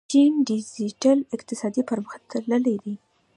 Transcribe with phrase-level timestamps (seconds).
[0.11, 2.95] چین ډیجیټل اقتصاد پرمختللی دی.